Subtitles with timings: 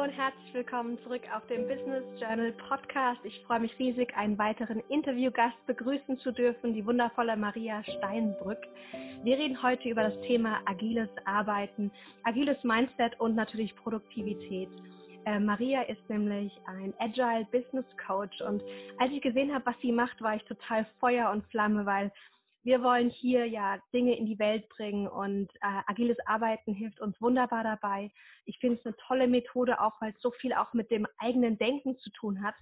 [0.00, 3.20] Hallo und herzlich willkommen zurück auf dem Business Journal Podcast.
[3.22, 8.60] Ich freue mich riesig, einen weiteren Interviewgast begrüßen zu dürfen, die wundervolle Maria Steinbrück.
[9.24, 11.90] Wir reden heute über das Thema agiles Arbeiten,
[12.24, 14.70] agiles Mindset und natürlich Produktivität.
[15.26, 18.62] Äh, Maria ist nämlich ein Agile Business Coach und
[18.96, 22.10] als ich gesehen habe, was sie macht, war ich total Feuer und Flamme, weil
[22.62, 27.20] wir wollen hier ja Dinge in die Welt bringen und äh, agiles Arbeiten hilft uns
[27.20, 28.10] wunderbar dabei.
[28.44, 31.56] Ich finde es eine tolle Methode, auch weil es so viel auch mit dem eigenen
[31.58, 32.54] Denken zu tun hat.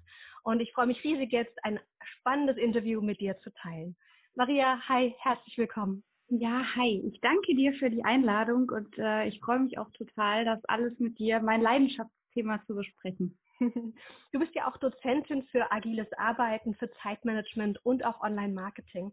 [0.44, 1.80] Und ich freue mich riesig jetzt ein
[2.18, 3.96] spannendes Interview mit dir zu teilen.
[4.34, 6.04] Maria, hi, herzlich willkommen.
[6.28, 7.02] Ja, hi.
[7.10, 10.96] Ich danke dir für die Einladung und äh, ich freue mich auch total, das alles
[10.98, 13.36] mit dir, mein Leidenschaftsthema zu besprechen.
[14.32, 19.12] Du bist ja auch Dozentin für agiles Arbeiten, für Zeitmanagement und auch Online-Marketing.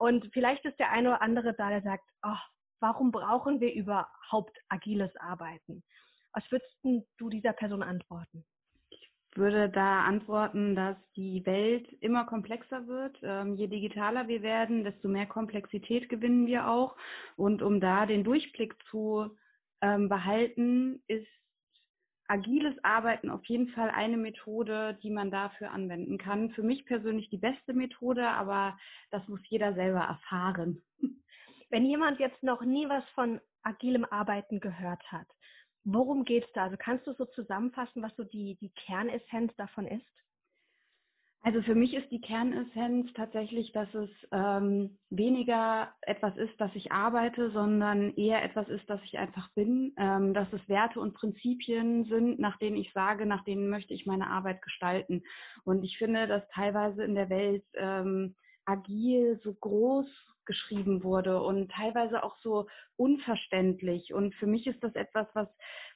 [0.00, 2.40] Und vielleicht ist der eine oder andere da, der sagt, oh,
[2.80, 5.82] warum brauchen wir überhaupt agiles Arbeiten?
[6.32, 6.74] Was würdest
[7.18, 8.46] du dieser Person antworten?
[8.88, 13.18] Ich würde da antworten, dass die Welt immer komplexer wird.
[13.22, 16.96] Ähm, je digitaler wir werden, desto mehr Komplexität gewinnen wir auch.
[17.36, 19.36] Und um da den Durchblick zu
[19.82, 21.28] ähm, behalten, ist
[22.30, 26.50] agiles Arbeiten auf jeden Fall eine Methode, die man dafür anwenden kann.
[26.52, 28.78] Für mich persönlich die beste Methode, aber
[29.10, 30.80] das muss jeder selber erfahren.
[31.70, 35.26] Wenn jemand jetzt noch nie was von agilem Arbeiten gehört hat,
[35.82, 36.64] worum geht es da?
[36.64, 40.06] Also kannst du so zusammenfassen, was so die, die Kernessenz davon ist?
[41.42, 46.92] Also für mich ist die Kernessenz tatsächlich, dass es ähm, weniger etwas ist, dass ich
[46.92, 52.04] arbeite, sondern eher etwas ist, dass ich einfach bin, ähm, dass es Werte und Prinzipien
[52.04, 55.22] sind, nach denen ich sage, nach denen möchte ich meine Arbeit gestalten.
[55.64, 58.34] Und ich finde, dass teilweise in der Welt ähm,
[58.66, 60.06] agil so groß
[60.50, 64.12] geschrieben wurde und teilweise auch so unverständlich.
[64.12, 65.46] Und für mich ist das etwas, was,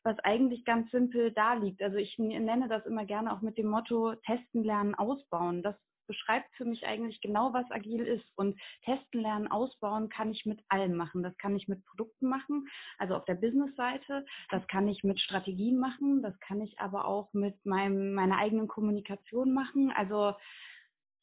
[0.05, 1.83] was eigentlich ganz simpel da liegt.
[1.83, 5.65] Also ich nenne das immer gerne auch mit dem Motto testen, lernen, ausbauen.
[5.65, 5.75] Das
[6.07, 8.27] beschreibt für mich eigentlich genau, was agil ist.
[8.37, 11.25] Und testen, lernen, ausbauen kann ich mit allem machen.
[11.25, 12.69] Das kann ich mit Produkten machen,
[12.99, 14.25] also auf der Business-Seite.
[14.51, 16.23] Das kann ich mit Strategien machen.
[16.23, 19.91] Das kann ich aber auch mit meinem, meiner eigenen Kommunikation machen.
[19.91, 20.35] Also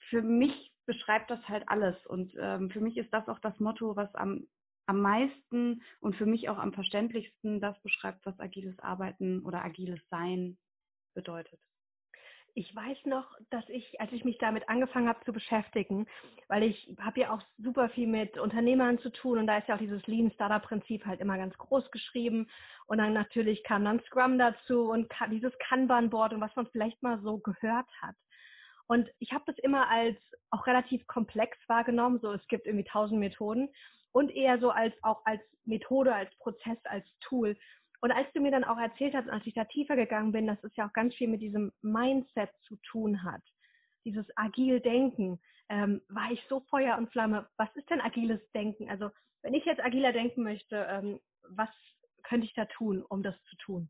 [0.09, 1.95] für mich beschreibt das halt alles.
[2.07, 4.47] Und ähm, für mich ist das auch das Motto, was am,
[4.85, 9.99] am meisten und für mich auch am verständlichsten das beschreibt, was agiles Arbeiten oder agiles
[10.09, 10.57] Sein
[11.13, 11.59] bedeutet.
[12.53, 16.05] Ich weiß noch, dass ich, als ich mich damit angefangen habe zu beschäftigen,
[16.49, 19.75] weil ich habe ja auch super viel mit Unternehmern zu tun und da ist ja
[19.75, 22.49] auch dieses Lean Startup Prinzip halt immer ganz groß geschrieben
[22.87, 27.01] und dann natürlich kam dann Scrum dazu und dieses Kanban Board und was man vielleicht
[27.01, 28.15] mal so gehört hat.
[28.91, 30.17] Und ich habe das immer als
[30.49, 32.19] auch relativ komplex wahrgenommen.
[32.19, 33.69] So, es gibt irgendwie tausend Methoden
[34.11, 37.57] und eher so als auch als Methode, als Prozess, als Tool.
[38.01, 40.61] Und als du mir dann auch erzählt hast, als ich da tiefer gegangen bin, dass
[40.65, 43.41] es ja auch ganz viel mit diesem Mindset zu tun hat,
[44.03, 47.47] dieses agil Denken, ähm, war ich so Feuer und Flamme.
[47.55, 48.89] Was ist denn agiles Denken?
[48.89, 49.09] Also
[49.41, 51.69] wenn ich jetzt agiler denken möchte, ähm, was
[52.23, 53.89] könnte ich da tun, um das zu tun?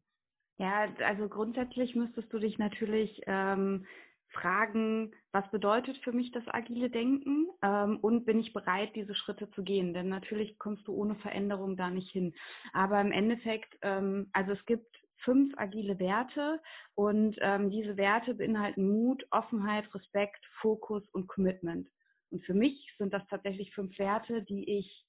[0.59, 3.87] Ja, also grundsätzlich müsstest du dich natürlich ähm,
[4.31, 9.49] fragen, was bedeutet für mich das agile Denken ähm, und bin ich bereit, diese Schritte
[9.51, 9.93] zu gehen?
[9.93, 12.33] Denn natürlich kommst du ohne Veränderung da nicht hin.
[12.73, 16.59] Aber im Endeffekt, ähm, also es gibt fünf agile Werte
[16.95, 21.87] und ähm, diese Werte beinhalten Mut, Offenheit, Respekt, Fokus und Commitment.
[22.31, 25.05] Und für mich sind das tatsächlich fünf Werte, die ich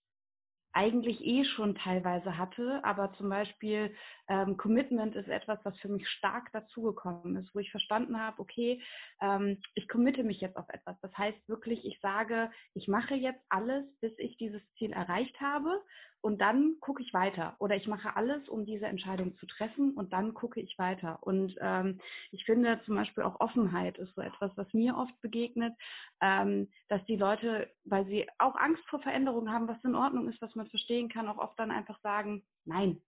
[0.72, 3.94] eigentlich eh schon teilweise hatte, aber zum Beispiel
[4.28, 8.82] ähm, Commitment ist etwas, was für mich stark dazugekommen ist, wo ich verstanden habe, okay,
[9.20, 10.98] ähm, ich committe mich jetzt auf etwas.
[11.00, 15.82] Das heißt wirklich, ich sage, ich mache jetzt alles, bis ich dieses Ziel erreicht habe
[16.22, 17.56] und dann gucke ich weiter.
[17.58, 21.18] Oder ich mache alles, um diese Entscheidung zu treffen und dann gucke ich weiter.
[21.20, 22.00] Und ähm,
[22.30, 25.74] ich finde zum Beispiel auch Offenheit ist so etwas, was mir oft begegnet,
[26.20, 30.40] ähm, dass die Leute, weil sie auch Angst vor Veränderungen haben, was in Ordnung ist,
[30.40, 33.02] was man verstehen kann, auch oft dann einfach sagen, nein,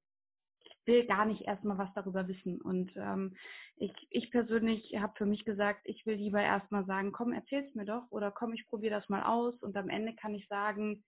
[0.65, 2.61] ich will gar nicht erstmal was darüber wissen.
[2.61, 3.37] Und ähm,
[3.77, 7.85] ich, ich persönlich habe für mich gesagt, ich will lieber erstmal sagen, komm, erzähl's mir
[7.85, 11.05] doch oder komm, ich probiere das mal aus und am Ende kann ich sagen,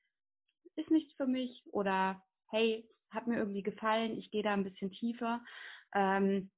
[0.76, 4.90] ist nichts für mich oder hey, hat mir irgendwie gefallen, ich gehe da ein bisschen
[4.92, 5.42] tiefer.
[5.94, 6.50] Ähm,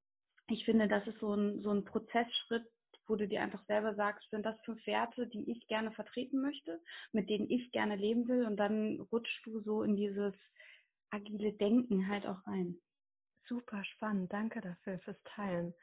[0.48, 2.66] ich finde, das ist so ein, so ein Prozessschritt,
[3.06, 6.80] wo du dir einfach selber sagst, sind das fünf Werte, die ich gerne vertreten möchte,
[7.12, 10.34] mit denen ich gerne leben will und dann rutschst du so in dieses
[11.10, 12.78] agile Denken halt auch rein.
[13.46, 15.74] Super spannend, danke dafür fürs Teilen.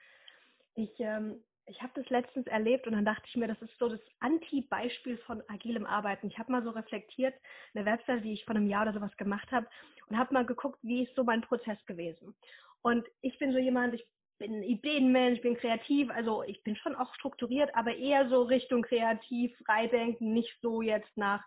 [0.76, 3.90] Ich ähm, ich habe das letztens erlebt und dann dachte ich mir, das ist so
[3.90, 6.28] das Anti-Beispiel von agilem Arbeiten.
[6.28, 7.34] Ich habe mal so reflektiert,
[7.74, 9.68] eine Website, die ich vor einem Jahr oder sowas gemacht habe
[10.08, 12.36] und habe mal geguckt, wie ist so mein Prozess gewesen.
[12.82, 14.06] Und ich bin so jemand, ich
[14.38, 19.58] bin Ideenmensch, bin kreativ, also ich bin schon auch strukturiert, aber eher so Richtung kreativ,
[19.66, 21.44] freidenken, nicht so jetzt nach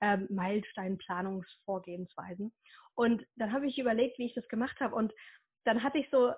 [0.00, 2.52] ähm, Meilensteinplanungsvorgehensweisen.
[2.94, 5.12] Und dann habe ich überlegt, wie ich das gemacht habe und
[5.64, 6.32] dann hatte ich so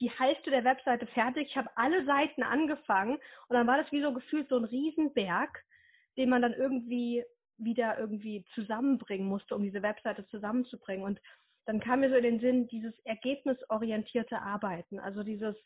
[0.00, 1.48] die Hälfte der Webseite fertig.
[1.50, 3.14] Ich habe alle Seiten angefangen
[3.48, 5.64] und dann war das wie so gefühlt so ein Riesenberg,
[6.16, 7.24] den man dann irgendwie
[7.58, 11.04] wieder irgendwie zusammenbringen musste, um diese Webseite zusammenzubringen.
[11.04, 11.20] Und
[11.64, 15.56] dann kam mir so in den Sinn dieses ergebnisorientierte Arbeiten, also dieses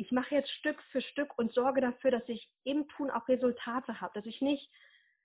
[0.00, 4.00] ich mache jetzt Stück für Stück und sorge dafür, dass ich im Tun auch Resultate
[4.00, 4.66] habe, dass ich nicht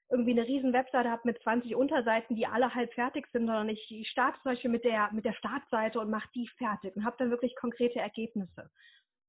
[0.09, 4.07] irgendwie eine riesen Webseite habe mit 20 Unterseiten, die alle halb fertig sind, sondern ich,
[4.09, 7.31] starte zum Beispiel mit der, mit der Startseite und mache die fertig und habe dann
[7.31, 8.69] wirklich konkrete Ergebnisse.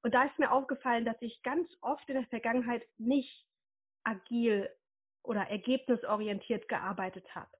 [0.02, 3.44] Und da ist mir aufgefallen, dass ich ganz oft in der Vergangenheit nicht
[4.05, 4.69] agil
[5.23, 7.50] oder ergebnisorientiert gearbeitet habe.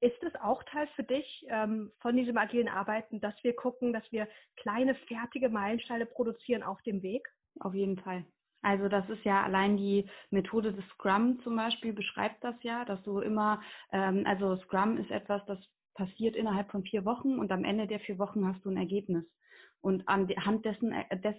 [0.00, 4.04] Ist das auch Teil für dich ähm, von diesem agilen Arbeiten, dass wir gucken, dass
[4.12, 7.28] wir kleine, fertige Meilensteine produzieren auf dem Weg?
[7.58, 8.24] Auf jeden Fall.
[8.62, 13.02] Also das ist ja allein die Methode des Scrum zum Beispiel beschreibt das ja, dass
[13.02, 13.60] du immer,
[13.92, 15.58] ähm, also Scrum ist etwas, das
[15.94, 19.24] passiert innerhalb von vier Wochen und am Ende der vier Wochen hast du ein Ergebnis.
[19.80, 21.34] Und anhand dessen äh, des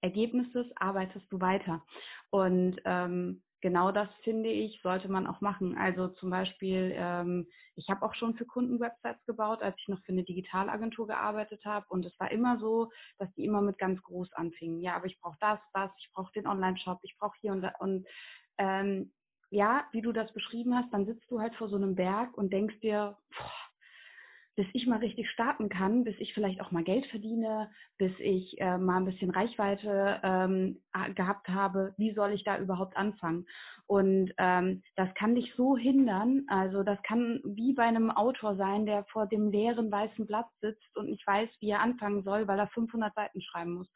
[0.00, 1.84] Ergebnisses arbeitest du weiter.
[2.30, 5.76] Und ähm, genau das finde ich, sollte man auch machen.
[5.76, 10.00] Also zum Beispiel, ähm, ich habe auch schon für Kunden Websites gebaut, als ich noch
[10.04, 11.84] für eine Digitalagentur gearbeitet habe.
[11.88, 14.80] Und es war immer so, dass die immer mit ganz groß anfingen.
[14.82, 17.72] Ja, aber ich brauche das, das, ich brauche den Online-Shop, ich brauche hier und da.
[17.80, 18.06] Und
[18.58, 19.12] ähm,
[19.50, 22.52] ja, wie du das beschrieben hast, dann sitzt du halt vor so einem Berg und
[22.52, 23.65] denkst dir, boah,
[24.56, 28.58] bis ich mal richtig starten kann, bis ich vielleicht auch mal Geld verdiene, bis ich
[28.58, 30.80] äh, mal ein bisschen Reichweite ähm,
[31.14, 33.46] gehabt habe, wie soll ich da überhaupt anfangen?
[33.86, 38.86] Und ähm, das kann dich so hindern, also das kann wie bei einem Autor sein,
[38.86, 42.58] der vor dem leeren weißen Blatt sitzt und nicht weiß, wie er anfangen soll, weil
[42.58, 43.88] er 500 Seiten schreiben muss.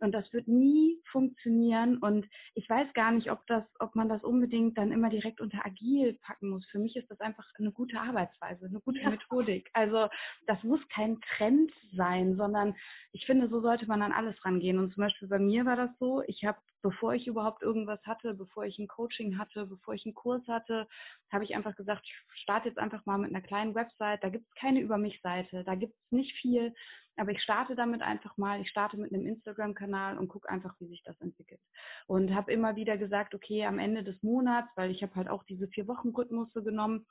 [0.00, 1.98] Und das wird nie funktionieren.
[1.98, 5.64] Und ich weiß gar nicht, ob das, ob man das unbedingt dann immer direkt unter
[5.64, 6.64] agil packen muss.
[6.66, 9.10] Für mich ist das einfach eine gute Arbeitsweise, eine gute ja.
[9.10, 9.70] Methodik.
[9.72, 10.08] Also
[10.46, 12.74] das muss kein Trend sein, sondern
[13.12, 14.78] ich finde, so sollte man an alles rangehen.
[14.78, 18.34] Und zum Beispiel bei mir war das so, ich habe, bevor ich überhaupt irgendwas hatte,
[18.34, 20.86] bevor ich ein Coaching hatte, bevor ich einen Kurs hatte,
[21.32, 24.22] habe ich einfach gesagt, ich starte jetzt einfach mal mit einer kleinen Website.
[24.22, 26.72] Da gibt es keine Über mich-Seite, da gibt es nicht viel.
[27.18, 28.60] Aber ich starte damit einfach mal.
[28.60, 31.60] Ich starte mit einem Instagram-Kanal und gucke einfach, wie sich das entwickelt.
[32.06, 35.42] Und habe immer wieder gesagt, okay, am Ende des Monats, weil ich habe halt auch
[35.44, 37.06] diese vier Wochen Rhythmusse genommen,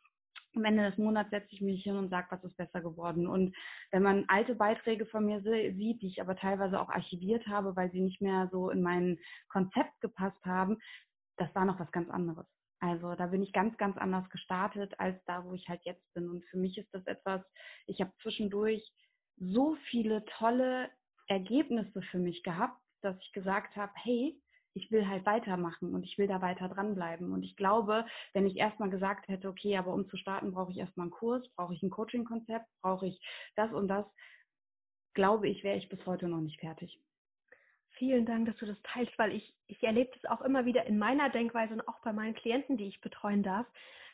[0.55, 3.27] am Ende des Monats setze ich mich hin und sage, was ist besser geworden.
[3.27, 3.55] Und
[3.91, 7.91] wenn man alte Beiträge von mir sieht, die ich aber teilweise auch archiviert habe, weil
[7.91, 9.19] sie nicht mehr so in mein
[9.49, 10.77] Konzept gepasst haben,
[11.37, 12.47] das war noch was ganz anderes.
[12.79, 16.29] Also da bin ich ganz, ganz anders gestartet als da, wo ich halt jetzt bin.
[16.29, 17.41] Und für mich ist das etwas,
[17.87, 18.91] ich habe zwischendurch
[19.37, 20.89] so viele tolle
[21.27, 24.39] Ergebnisse für mich gehabt, dass ich gesagt habe, hey,
[24.73, 27.31] ich will halt weitermachen und ich will da weiter dranbleiben.
[27.31, 30.77] Und ich glaube, wenn ich erstmal gesagt hätte, okay, aber um zu starten, brauche ich
[30.77, 33.19] erstmal einen Kurs, brauche ich ein Coaching-Konzept, brauche ich
[33.55, 34.05] das und das,
[35.13, 36.99] glaube ich, wäre ich bis heute noch nicht fertig.
[37.97, 40.99] Vielen Dank, dass du das teilst, weil ich, ich erlebe das auch immer wieder in
[40.99, 43.65] meiner Denkweise und auch bei meinen Klienten, die ich betreuen darf.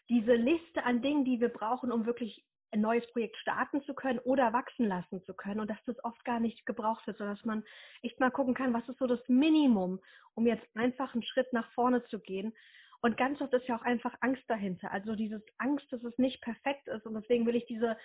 [0.08, 4.20] Diese Liste an Dingen, die wir brauchen, um wirklich ein neues Projekt starten zu können
[4.20, 7.46] oder wachsen lassen zu können und dass das oft gar nicht gebraucht wird, sondern dass
[7.46, 7.64] man
[8.02, 10.00] echt mal gucken kann, was ist so das Minimum,
[10.36, 12.54] um jetzt einfach einen Schritt nach vorne zu gehen.
[13.02, 14.92] Und ganz oft ist ja auch einfach Angst dahinter.
[14.92, 17.06] Also dieses Angst, dass es nicht perfekt ist.
[17.06, 17.98] Und deswegen will ich diese,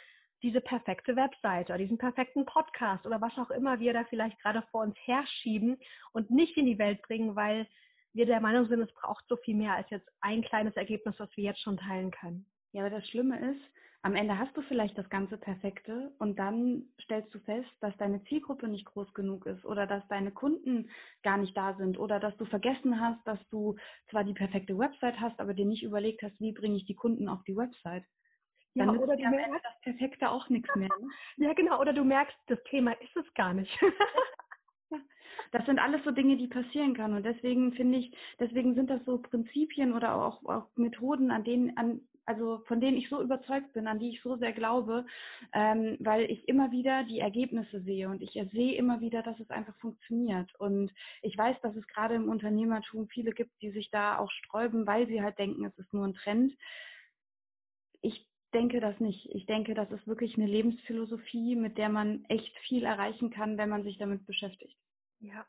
[0.42, 4.62] diese perfekte Webseite oder diesen perfekten Podcast oder was auch immer wir da vielleicht gerade
[4.70, 5.78] vor uns herschieben
[6.12, 7.66] und nicht in die Welt bringen, weil
[8.12, 11.28] wir der Meinung sind, es braucht so viel mehr als jetzt ein kleines Ergebnis, was
[11.36, 12.46] wir jetzt schon teilen können.
[12.72, 13.62] Ja, aber das Schlimme ist,
[14.02, 18.22] am Ende hast du vielleicht das ganze Perfekte und dann stellst du fest, dass deine
[18.24, 20.88] Zielgruppe nicht groß genug ist oder dass deine Kunden
[21.22, 23.76] gar nicht da sind oder dass du vergessen hast, dass du
[24.10, 27.28] zwar die perfekte Website hast, aber dir nicht überlegt hast, wie bringe ich die Kunden
[27.28, 28.04] auf die Website.
[28.74, 30.88] Dann ja, oder du merkst das Perfekte auch nichts mehr.
[31.00, 31.08] Ne?
[31.36, 31.80] Ja, genau.
[31.80, 33.76] Oder du merkst, das Thema ist es gar nicht.
[35.52, 37.14] Das sind alles so Dinge, die passieren können.
[37.14, 41.76] Und deswegen finde ich, deswegen sind das so Prinzipien oder auch, auch Methoden, an denen,
[41.76, 45.06] an, also von denen ich so überzeugt bin, an die ich so sehr glaube,
[45.54, 49.48] ähm, weil ich immer wieder die Ergebnisse sehe und ich sehe immer wieder, dass es
[49.50, 50.54] einfach funktioniert.
[50.60, 50.92] Und
[51.22, 55.06] ich weiß, dass es gerade im Unternehmertum viele gibt, die sich da auch sträuben, weil
[55.06, 56.52] sie halt denken, es ist nur ein Trend.
[58.02, 59.26] Ich denke das nicht.
[59.34, 63.70] Ich denke, das ist wirklich eine Lebensphilosophie, mit der man echt viel erreichen kann, wenn
[63.70, 64.76] man sich damit beschäftigt.
[65.20, 65.46] Ja,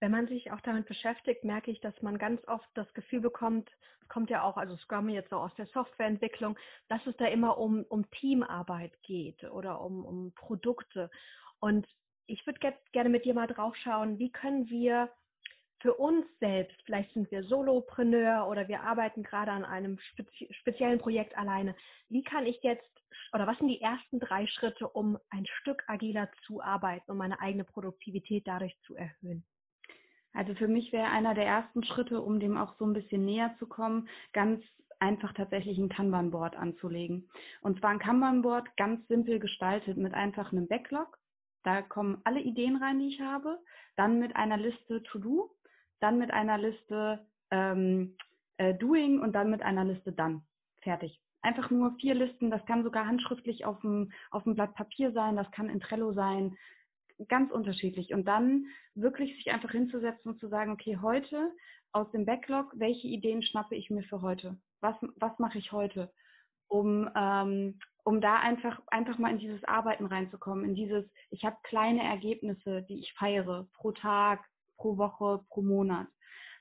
[0.00, 3.70] wenn man sich auch damit beschäftigt, merke ich, dass man ganz oft das Gefühl bekommt,
[4.02, 7.58] es kommt ja auch, also Scrum jetzt so aus der Softwareentwicklung, dass es da immer
[7.58, 11.10] um, um Teamarbeit geht oder um, um Produkte.
[11.60, 11.86] Und
[12.26, 15.10] ich würde gerne mit dir mal drauf schauen, wie können wir
[15.80, 19.98] für uns selbst, vielleicht sind wir Solopreneur oder wir arbeiten gerade an einem
[20.50, 21.74] speziellen Projekt alleine,
[22.08, 22.90] wie kann ich jetzt
[23.32, 27.40] oder was sind die ersten drei Schritte, um ein Stück agiler zu arbeiten, um meine
[27.40, 29.44] eigene Produktivität dadurch zu erhöhen?
[30.32, 33.54] Also für mich wäre einer der ersten Schritte, um dem auch so ein bisschen näher
[33.58, 34.62] zu kommen, ganz
[35.00, 37.28] einfach tatsächlich ein Kanban-Board anzulegen.
[37.62, 41.18] Und zwar ein Kanban-Board ganz simpel gestaltet mit einfach einem Backlog.
[41.62, 43.58] Da kommen alle Ideen rein, die ich habe.
[43.96, 45.50] Dann mit einer Liste To-Do,
[46.00, 48.16] dann mit einer Liste ähm,
[48.58, 50.42] äh, Doing und dann mit einer Liste Done.
[50.82, 51.20] Fertig.
[51.42, 52.50] Einfach nur vier Listen.
[52.50, 55.36] Das kann sogar handschriftlich auf dem, auf dem Blatt Papier sein.
[55.36, 56.56] Das kann in Trello sein
[57.28, 58.12] ganz unterschiedlich.
[58.12, 61.52] Und dann wirklich sich einfach hinzusetzen und zu sagen, okay, heute
[61.92, 64.56] aus dem Backlog, welche Ideen schnappe ich mir für heute?
[64.80, 66.12] Was, was mache ich heute?
[66.68, 71.56] Um, ähm, um da einfach, einfach mal in dieses Arbeiten reinzukommen, in dieses, ich habe
[71.64, 74.44] kleine Ergebnisse, die ich feiere, pro Tag,
[74.76, 76.06] pro Woche, pro Monat.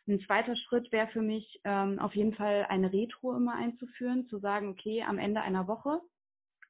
[0.08, 4.40] Ein zweiter Schritt wäre für mich ähm, auf jeden Fall eine Retro immer einzuführen, zu
[4.40, 6.02] sagen, okay, am Ende einer Woche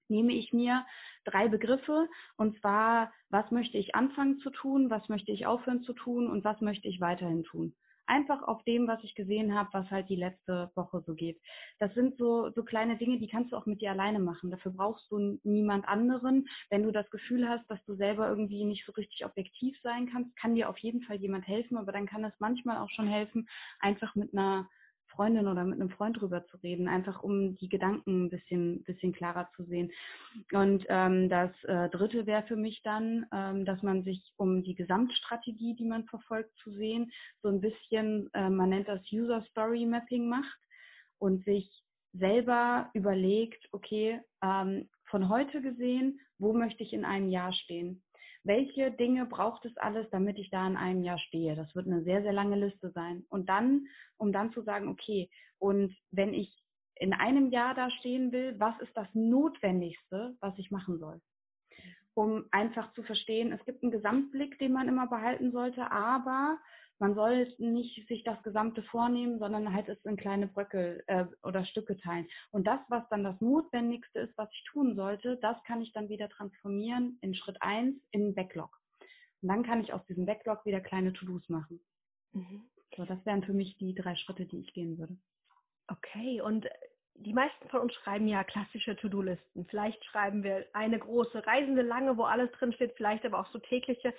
[0.09, 0.85] nehme ich mir
[1.25, 5.93] drei Begriffe und zwar, was möchte ich anfangen zu tun, was möchte ich aufhören zu
[5.93, 7.75] tun und was möchte ich weiterhin tun.
[8.07, 11.39] Einfach auf dem, was ich gesehen habe, was halt die letzte Woche so geht.
[11.77, 14.49] Das sind so, so kleine Dinge, die kannst du auch mit dir alleine machen.
[14.49, 16.47] Dafür brauchst du niemand anderen.
[16.71, 20.35] Wenn du das Gefühl hast, dass du selber irgendwie nicht so richtig objektiv sein kannst,
[20.37, 23.47] kann dir auf jeden Fall jemand helfen, aber dann kann es manchmal auch schon helfen,
[23.79, 24.67] einfach mit einer
[25.19, 29.11] Freundin oder mit einem Freund drüber zu reden, einfach um die Gedanken ein bisschen, bisschen
[29.11, 29.91] klarer zu sehen.
[30.53, 34.75] Und ähm, das äh, Dritte wäre für mich dann, ähm, dass man sich um die
[34.75, 37.11] Gesamtstrategie, die man verfolgt, zu sehen,
[37.41, 40.59] so ein bisschen, äh, man nennt das User Story Mapping macht
[41.17, 41.69] und sich
[42.13, 48.01] selber überlegt, okay, ähm, von heute gesehen, wo möchte ich in einem Jahr stehen?
[48.43, 51.55] Welche Dinge braucht es alles, damit ich da in einem Jahr stehe.
[51.55, 53.25] Das wird eine sehr, sehr lange Liste sein.
[53.29, 56.63] Und dann, um dann zu sagen, okay, und wenn ich
[56.95, 61.21] in einem Jahr da stehen will, was ist das Notwendigste, was ich machen soll?
[62.13, 66.57] Um einfach zu verstehen, es gibt einen Gesamtblick, den man immer behalten sollte, aber
[66.99, 71.65] man soll nicht sich das Gesamte vornehmen, sondern halt es in kleine Bröckel äh, oder
[71.65, 72.27] Stücke teilen.
[72.51, 76.09] Und das, was dann das Notwendigste ist, was ich tun sollte, das kann ich dann
[76.09, 78.77] wieder transformieren in Schritt eins in Backlog.
[79.41, 81.79] Und dann kann ich aus diesem Backlog wieder kleine To-Dos machen.
[82.33, 82.63] Mhm.
[82.97, 85.15] So, das wären für mich die drei Schritte, die ich gehen würde.
[85.87, 86.67] Okay, und
[87.15, 89.65] die meisten von uns schreiben ja klassische To-Do-Listen.
[89.67, 93.59] Vielleicht schreiben wir eine große reisende lange, wo alles drin steht, vielleicht aber auch so
[93.59, 94.13] tägliche.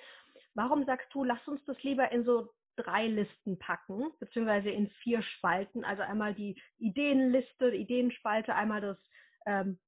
[0.55, 5.21] Warum sagst du, lass uns das lieber in so drei Listen packen, beziehungsweise in vier
[5.21, 5.83] Spalten.
[5.83, 8.97] Also einmal die Ideenliste, die Ideenspalte, einmal das
[9.45, 9.79] ähm,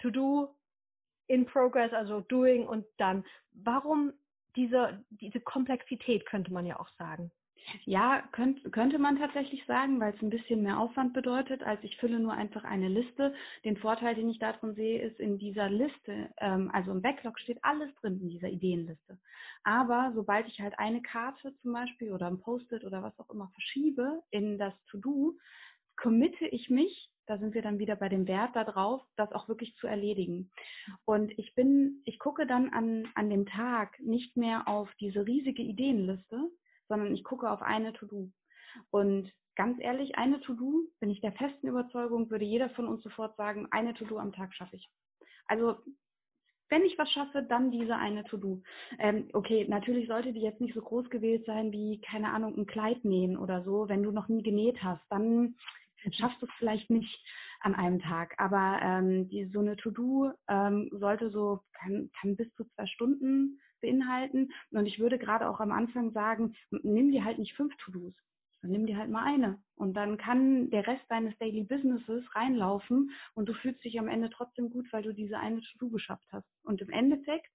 [0.00, 0.56] To-Do,
[1.28, 3.24] in Progress, also Doing und dann.
[3.52, 4.12] Warum
[4.54, 7.30] diese, diese Komplexität, könnte man ja auch sagen?
[7.84, 11.96] Ja, könnt, könnte man tatsächlich sagen, weil es ein bisschen mehr Aufwand bedeutet, als ich
[11.98, 13.34] fülle nur einfach eine Liste.
[13.64, 17.58] Den Vorteil, den ich darin sehe, ist in dieser Liste, ähm, also im Backlog steht
[17.62, 19.18] alles drin in dieser Ideenliste.
[19.64, 23.50] Aber sobald ich halt eine Karte zum Beispiel oder ein Post-it oder was auch immer
[23.54, 25.34] verschiebe in das To-Do,
[25.96, 29.74] committe ich mich, da sind wir dann wieder bei dem Wert darauf, das auch wirklich
[29.76, 30.50] zu erledigen.
[31.04, 35.62] Und ich bin, ich gucke dann an, an dem Tag nicht mehr auf diese riesige
[35.62, 36.50] Ideenliste,
[36.88, 38.30] sondern ich gucke auf eine To-Do.
[38.90, 43.36] Und ganz ehrlich, eine To-Do, bin ich der festen Überzeugung, würde jeder von uns sofort
[43.36, 44.88] sagen, eine To-Do am Tag schaffe ich.
[45.46, 45.76] Also
[46.68, 48.62] wenn ich was schaffe, dann diese eine To-Do.
[48.98, 52.66] Ähm, okay, natürlich sollte die jetzt nicht so groß gewählt sein wie, keine Ahnung, ein
[52.66, 53.88] Kleid nähen oder so.
[53.88, 55.54] Wenn du noch nie genäht hast, dann
[56.10, 57.24] schaffst du es vielleicht nicht
[57.60, 58.34] an einem Tag.
[58.38, 63.60] Aber ähm, die, so eine To-Do ähm, sollte so, kann, kann bis zu zwei Stunden
[63.86, 64.52] beinhalten.
[64.70, 68.14] Und ich würde gerade auch am Anfang sagen, nimm dir halt nicht fünf To-Dos,
[68.62, 69.58] dann nimm dir halt mal eine.
[69.76, 74.30] Und dann kann der Rest deines Daily Businesses reinlaufen und du fühlst dich am Ende
[74.30, 76.48] trotzdem gut, weil du diese eine To-Do geschafft hast.
[76.64, 77.48] Und im Endeffekt,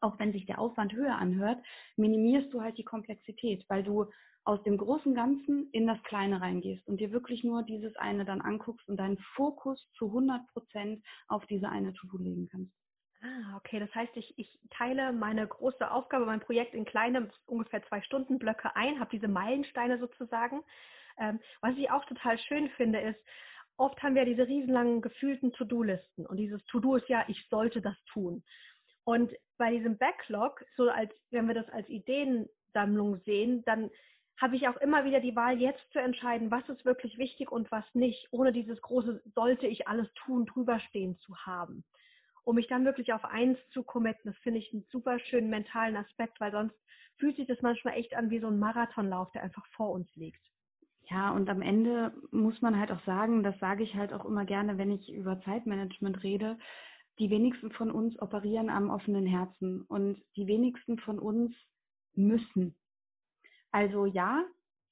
[0.00, 1.62] auch wenn sich der Aufwand höher anhört,
[1.96, 4.06] minimierst du halt die Komplexität, weil du
[4.44, 8.42] aus dem großen Ganzen in das Kleine reingehst und dir wirklich nur dieses eine dann
[8.42, 12.83] anguckst und deinen Fokus zu 100 Prozent auf diese eine To-Do legen kannst.
[13.24, 13.80] Ah, okay.
[13.80, 18.38] Das heißt, ich, ich teile meine große Aufgabe, mein Projekt in kleine, ungefähr zwei Stunden
[18.38, 20.62] Blöcke ein, habe diese Meilensteine sozusagen.
[21.18, 23.18] Ähm, was ich auch total schön finde, ist,
[23.78, 27.96] oft haben wir diese riesenlangen gefühlten To-Do-Listen und dieses To-Do ist ja, ich sollte das
[28.12, 28.44] tun.
[29.04, 33.90] Und bei diesem Backlog, so als wenn wir das als Ideensammlung sehen, dann
[34.38, 37.70] habe ich auch immer wieder die Wahl, jetzt zu entscheiden, was ist wirklich wichtig und
[37.70, 41.84] was nicht, ohne dieses große sollte ich alles tun, drüberstehen zu haben.
[42.44, 44.30] Um mich dann wirklich auf eins zu committen.
[44.30, 46.76] Das finde ich einen super schönen mentalen Aspekt, weil sonst
[47.16, 50.40] fühlt sich das manchmal echt an wie so ein Marathonlauf, der einfach vor uns liegt.
[51.10, 54.44] Ja, und am Ende muss man halt auch sagen, das sage ich halt auch immer
[54.44, 56.58] gerne, wenn ich über Zeitmanagement rede,
[57.18, 61.54] die wenigsten von uns operieren am offenen Herzen und die wenigsten von uns
[62.14, 62.74] müssen.
[63.70, 64.44] Also ja,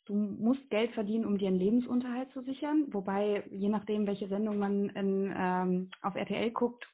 [0.06, 4.59] du musst Geld verdienen, um dir einen Lebensunterhalt zu sichern, wobei je nachdem, welche Sendung
[4.59, 6.87] man in, ähm, auf RTL guckt,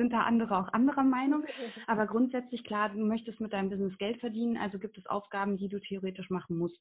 [0.00, 1.44] sind da andere auch anderer Meinung.
[1.86, 5.68] Aber grundsätzlich klar, du möchtest mit deinem Business Geld verdienen, also gibt es Aufgaben, die
[5.68, 6.80] du theoretisch machen musst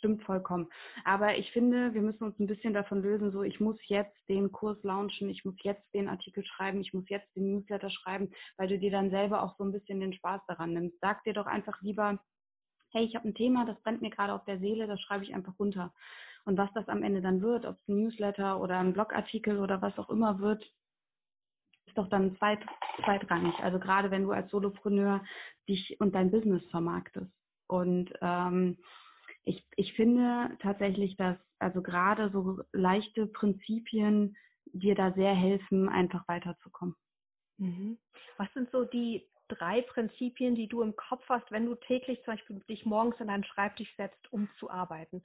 [0.00, 0.66] stimmt vollkommen.
[1.04, 4.50] Aber ich finde, wir müssen uns ein bisschen davon lösen, so ich muss jetzt den
[4.50, 8.68] Kurs launchen, ich muss jetzt den Artikel schreiben, ich muss jetzt den Newsletter schreiben, weil
[8.68, 10.98] du dir dann selber auch so ein bisschen den Spaß daran nimmst.
[11.00, 12.18] Sag dir doch einfach lieber,
[12.92, 15.34] hey, ich habe ein Thema, das brennt mir gerade auf der Seele, das schreibe ich
[15.34, 15.92] einfach runter.
[16.46, 19.82] Und was das am Ende dann wird, ob es ein Newsletter oder ein Blogartikel oder
[19.82, 20.64] was auch immer wird,
[21.86, 22.60] ist doch dann zweit,
[23.04, 23.54] zweitrangig.
[23.60, 25.22] Also gerade wenn du als Solopreneur
[25.68, 27.30] dich und dein Business vermarktest.
[27.66, 28.78] Und ähm,
[29.44, 34.36] ich, ich finde tatsächlich, dass also gerade so leichte Prinzipien
[34.72, 36.94] dir da sehr helfen, einfach weiterzukommen.
[37.58, 37.98] Mhm.
[38.38, 42.34] Was sind so die drei Prinzipien, die du im Kopf hast, wenn du täglich zum
[42.34, 45.22] Beispiel dich morgens an deinen Schreibtisch setzt, um zu arbeiten?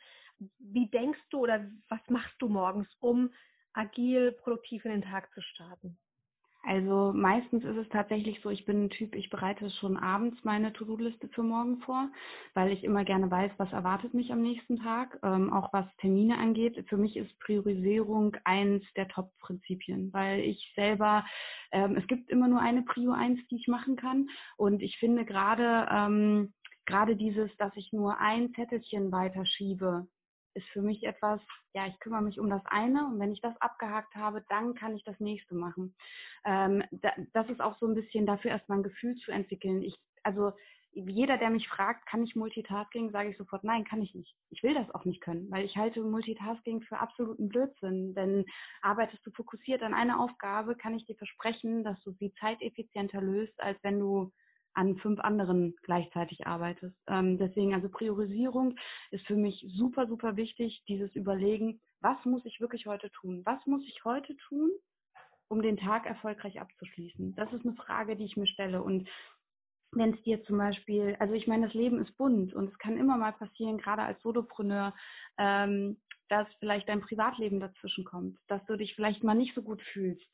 [0.59, 3.31] Wie denkst du oder was machst du morgens, um
[3.73, 5.97] agil, produktiv in den Tag zu starten?
[6.67, 10.73] Also meistens ist es tatsächlich so, ich bin ein Typ, ich bereite schon abends meine
[10.73, 12.09] To-Do-Liste für morgen vor,
[12.55, 16.39] weil ich immer gerne weiß, was erwartet mich am nächsten Tag, ähm, auch was Termine
[16.39, 16.83] angeht.
[16.89, 21.23] Für mich ist Priorisierung eins der Top-Prinzipien, weil ich selber,
[21.71, 25.23] ähm, es gibt immer nur eine Prio eins, die ich machen kann und ich finde
[25.23, 26.51] gerade, ähm,
[26.87, 30.07] gerade dieses, dass ich nur ein Zettelchen weiterschiebe,
[30.55, 31.41] ist für mich etwas,
[31.73, 34.95] ja, ich kümmere mich um das eine und wenn ich das abgehakt habe, dann kann
[34.95, 35.95] ich das nächste machen.
[36.45, 39.83] Ähm, da, das ist auch so ein bisschen dafür erstmal ein Gefühl zu entwickeln.
[39.83, 40.53] Ich, also
[40.95, 44.33] jeder, der mich fragt, kann ich Multitasking, sage ich sofort, nein, kann ich nicht.
[44.49, 48.15] Ich will das auch nicht können, weil ich halte Multitasking für absoluten Blödsinn.
[48.15, 48.45] Denn
[48.81, 53.59] arbeitest du fokussiert an eine Aufgabe, kann ich dir versprechen, dass du sie zeiteffizienter löst,
[53.61, 54.31] als wenn du
[54.75, 56.95] an fünf anderen gleichzeitig arbeitest.
[57.07, 58.75] Ähm, deswegen, also Priorisierung
[59.11, 63.41] ist für mich super, super wichtig, dieses Überlegen, was muss ich wirklich heute tun?
[63.45, 64.69] Was muss ich heute tun,
[65.47, 67.35] um den Tag erfolgreich abzuschließen?
[67.35, 68.83] Das ist eine Frage, die ich mir stelle.
[68.83, 69.07] Und
[69.91, 72.97] wenn es dir zum Beispiel, also ich meine, das Leben ist bunt und es kann
[72.97, 74.93] immer mal passieren, gerade als Solopreneur,
[75.37, 75.97] ähm,
[76.29, 80.27] dass vielleicht dein Privatleben dazwischen kommt, dass du dich vielleicht mal nicht so gut fühlst.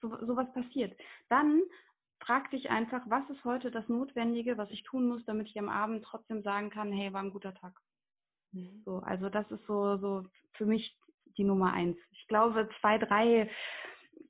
[0.00, 0.96] So, sowas passiert.
[1.28, 1.62] Dann
[2.24, 5.68] frag dich einfach, was ist heute das Notwendige, was ich tun muss, damit ich am
[5.68, 7.72] Abend trotzdem sagen kann, hey, war ein guter Tag.
[8.52, 8.82] Mhm.
[8.84, 10.96] So, also das ist so, so für mich
[11.36, 11.96] die Nummer eins.
[12.12, 13.50] Ich glaube, zwei, drei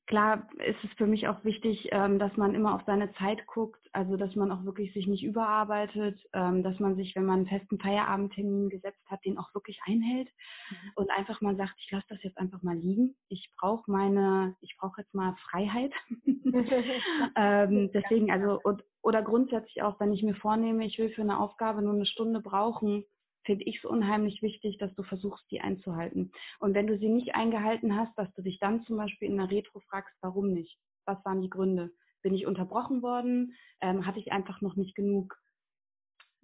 [0.06, 3.80] klar ist es für mich auch wichtig, ähm, dass man immer auf seine Zeit guckt,
[3.92, 7.46] also dass man auch wirklich sich nicht überarbeitet, ähm, dass man sich, wenn man einen
[7.46, 10.28] festen Feierabendtermin gesetzt hat, den auch wirklich einhält
[10.70, 10.90] mhm.
[10.96, 13.14] und einfach mal sagt, ich lasse das jetzt einfach mal liegen.
[13.28, 15.92] Ich brauche meine, ich brauche jetzt mal Freiheit.
[17.36, 21.38] ähm, deswegen, also und, oder grundsätzlich auch, wenn ich mir vornehme, ich will für eine
[21.38, 23.04] Aufgabe nur eine Stunde brauchen,
[23.44, 26.32] finde ich es unheimlich wichtig, dass du versuchst, die einzuhalten.
[26.58, 29.50] Und wenn du sie nicht eingehalten hast, dass du dich dann zum Beispiel in der
[29.50, 30.78] Retro fragst, warum nicht?
[31.06, 31.92] Was waren die Gründe?
[32.22, 33.54] Bin ich unterbrochen worden?
[33.80, 35.36] Ähm, hatte ich einfach noch nicht genug,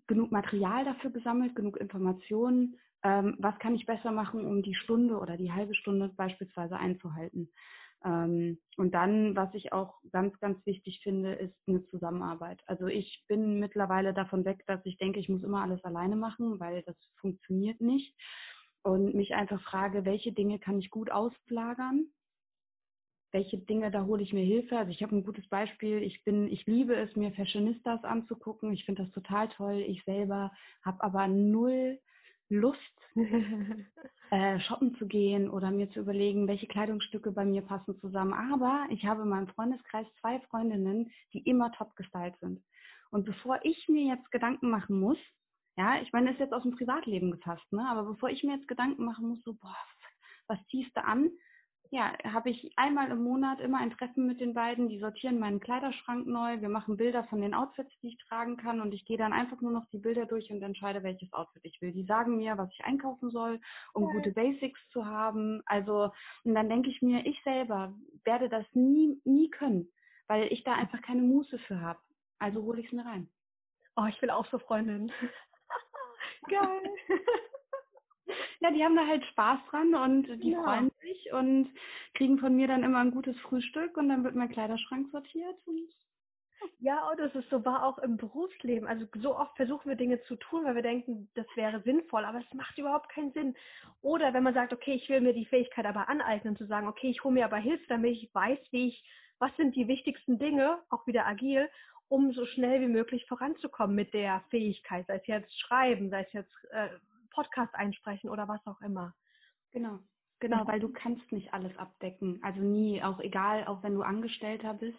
[0.07, 2.77] genug Material dafür gesammelt, genug Informationen?
[3.03, 7.51] Ähm, was kann ich besser machen, um die Stunde oder die halbe Stunde beispielsweise einzuhalten?
[8.05, 12.63] Ähm, und dann, was ich auch ganz, ganz wichtig finde, ist eine Zusammenarbeit.
[12.67, 16.59] Also ich bin mittlerweile davon weg, dass ich denke, ich muss immer alles alleine machen,
[16.61, 18.15] weil das funktioniert nicht.
[18.83, 22.07] Und mich einfach frage, welche Dinge kann ich gut auslagern?
[23.33, 24.79] Welche Dinge, da hole ich mir Hilfe?
[24.79, 26.03] Also ich habe ein gutes Beispiel.
[26.03, 28.73] Ich bin, ich liebe es, mir Fashionistas anzugucken.
[28.73, 29.85] Ich finde das total toll.
[29.87, 30.51] Ich selber
[30.83, 32.01] habe aber null
[32.51, 32.79] Lust,
[34.31, 38.35] äh, shoppen zu gehen oder mir zu überlegen, welche Kleidungsstücke bei mir passen zusammen.
[38.35, 42.61] Aber ich habe in meinem Freundeskreis zwei Freundinnen, die immer top gestylt sind.
[43.11, 45.19] Und bevor ich mir jetzt Gedanken machen muss,
[45.77, 47.89] ja, ich meine, das ist jetzt aus dem Privatleben gefasst, ne?
[47.89, 49.77] Aber bevor ich mir jetzt Gedanken machen muss, so, boah,
[50.47, 51.31] was ziehst du an?
[51.93, 54.89] Ja, habe ich einmal im Monat immer ein Treffen mit den beiden.
[54.89, 56.61] Die sortieren meinen Kleiderschrank neu.
[56.61, 58.81] Wir machen Bilder von den Outfits, die ich tragen kann.
[58.81, 61.83] Und ich gehe dann einfach nur noch die Bilder durch und entscheide, welches Outfit ich
[61.83, 61.91] will.
[61.91, 63.61] Die sagen mir, was ich einkaufen soll,
[63.93, 64.13] um ja.
[64.13, 65.63] gute Basics zu haben.
[65.67, 66.13] Also,
[66.45, 67.93] und dann denke ich mir, ich selber
[68.25, 69.89] werde das nie, nie können,
[70.29, 71.99] weil ich da einfach keine Muße für habe.
[72.39, 73.29] Also hole ich es mir rein.
[73.97, 75.11] Oh, ich will auch so Freundin.
[76.49, 76.83] Geil.
[78.61, 80.63] ja, die haben da halt Spaß dran und die ja.
[80.63, 81.71] freuen sich und
[82.15, 85.89] kriegen von mir dann immer ein gutes Frühstück und dann wird mein Kleiderschrank sortiert und
[86.79, 88.87] ja, und es ist so war auch im Berufsleben.
[88.87, 92.39] Also so oft versuchen wir Dinge zu tun, weil wir denken, das wäre sinnvoll, aber
[92.39, 93.57] es macht überhaupt keinen Sinn.
[94.03, 97.11] Oder wenn man sagt, okay, ich will mir die Fähigkeit aber aneignen, zu sagen, okay,
[97.11, 99.05] ich hole mir aber Hilfe, damit ich weiß, wie ich,
[99.39, 101.69] was sind die wichtigsten Dinge, auch wieder agil,
[102.09, 106.33] um so schnell wie möglich voranzukommen mit der Fähigkeit, sei es jetzt Schreiben, sei es
[106.33, 106.89] jetzt äh,
[107.31, 109.15] Podcast einsprechen oder was auch immer.
[109.73, 110.01] Genau.
[110.41, 112.41] Genau, weil du kannst nicht alles abdecken.
[112.43, 114.99] Also nie, auch egal, auch wenn du Angestellter bist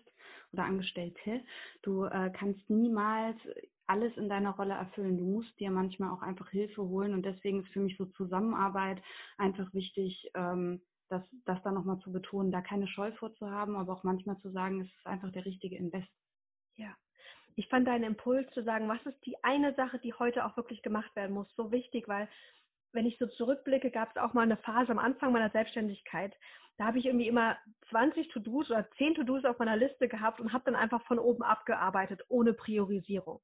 [0.54, 1.41] oder Angestellte,
[1.82, 3.38] du äh, kannst niemals
[3.88, 5.17] alles in deiner Rolle erfüllen.
[5.17, 9.01] Du musst dir manchmal auch einfach Hilfe holen und deswegen ist für mich so Zusammenarbeit
[9.38, 14.04] einfach wichtig, ähm, das, das da nochmal zu betonen, da keine Scheu vorzuhaben, aber auch
[14.04, 16.08] manchmal zu sagen, es ist einfach der richtige Invest.
[16.77, 16.95] Ja.
[17.56, 20.82] Ich fand deinen Impuls zu sagen, was ist die eine Sache, die heute auch wirklich
[20.84, 22.30] gemacht werden muss, so wichtig, weil
[22.93, 26.34] wenn ich so zurückblicke, gab es auch mal eine Phase am Anfang meiner Selbstständigkeit.
[26.77, 27.58] Da habe ich irgendwie immer
[27.89, 31.43] 20 To-Dos oder 10 To-Dos auf meiner Liste gehabt und habe dann einfach von oben
[31.43, 33.41] abgearbeitet, ohne Priorisierung.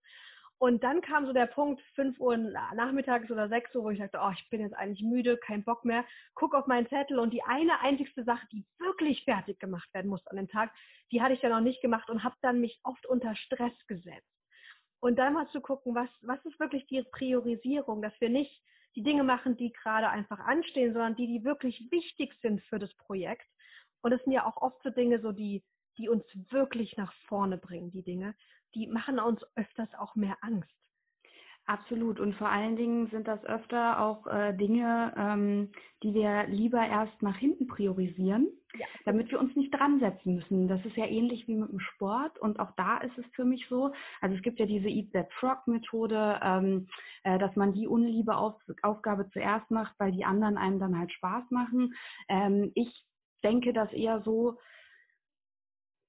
[0.59, 4.19] Und dann kam so der Punkt, 5 Uhr nachmittags oder 6 Uhr, wo ich sagte,
[4.19, 6.03] oh, ich bin jetzt eigentlich müde, kein Bock mehr.
[6.33, 10.25] Guck auf meinen Zettel und die eine einzigste Sache, die wirklich fertig gemacht werden muss
[10.27, 10.71] an dem Tag,
[11.11, 14.27] die hatte ich dann noch nicht gemacht und habe dann mich oft unter Stress gesetzt.
[14.99, 18.63] Und dann mal zu gucken, was, was ist wirklich die Priorisierung, dass wir nicht
[18.97, 22.91] die Dinge machen, die gerade einfach anstehen, sondern die, die wirklich wichtig sind für das
[22.95, 23.47] Projekt.
[24.01, 25.63] Und das sind ja auch oft so Dinge, so die,
[25.99, 28.33] die uns wirklich nach vorne bringen, die Dinge.
[28.73, 30.73] Die machen uns öfters auch mehr Angst.
[31.67, 32.21] Absolut.
[32.21, 35.69] Und vor allen Dingen sind das öfter auch äh, Dinge, ähm,
[36.01, 38.85] die wir lieber erst nach hinten priorisieren, ja.
[39.03, 40.69] damit wir uns nicht dran setzen müssen.
[40.69, 42.39] Das ist ja ähnlich wie mit dem Sport.
[42.39, 45.29] Und auch da ist es für mich so, also es gibt ja diese Eat That
[45.33, 46.87] Frog Methode, ähm,
[47.23, 51.11] äh, dass man die unliebe Auf Aufgabe zuerst macht, weil die anderen einem dann halt
[51.11, 51.93] Spaß machen.
[52.29, 53.05] Ähm, ich
[53.43, 54.57] denke das eher so,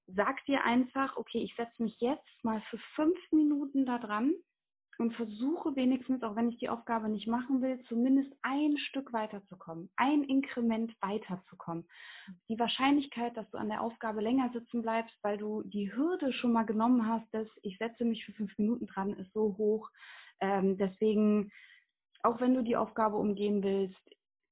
[0.07, 4.33] sag dir einfach, okay, ich setze mich jetzt mal für fünf Minuten da dran
[4.99, 9.89] und versuche wenigstens, auch wenn ich die Aufgabe nicht machen will, zumindest ein Stück weiterzukommen,
[9.95, 11.87] ein Inkrement weiterzukommen.
[12.49, 16.51] Die Wahrscheinlichkeit, dass du an der Aufgabe länger sitzen bleibst, weil du die Hürde schon
[16.51, 19.89] mal genommen hast, dass ich setze mich für fünf Minuten dran, ist so hoch.
[20.41, 21.49] Ähm, deswegen,
[22.21, 24.01] auch wenn du die Aufgabe umgehen willst,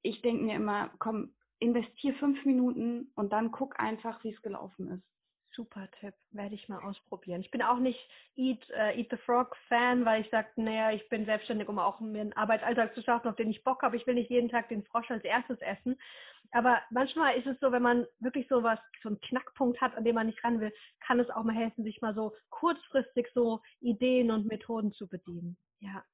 [0.02, 4.92] ich denke mir immer, komm, investier fünf Minuten und dann guck einfach, wie es gelaufen
[4.92, 5.17] ist.
[5.58, 7.42] Super Tipp, werde ich mal ausprobieren.
[7.42, 8.00] Ich bin auch nicht
[8.36, 12.00] Eat, uh, Eat the Frog Fan, weil ich sage, naja, ich bin selbstständig, um auch
[12.00, 13.98] mir einen Arbeitsalltag zu schaffen, auf den ich Bock habe.
[13.98, 16.00] Ich will nicht jeden Tag den Frosch als erstes essen.
[16.52, 20.04] Aber manchmal ist es so, wenn man wirklich so was, so einen Knackpunkt hat, an
[20.04, 23.60] dem man nicht ran will, kann es auch mal helfen, sich mal so kurzfristig so
[23.82, 25.58] Ideen und Methoden zu bedienen.
[25.80, 26.06] Ja.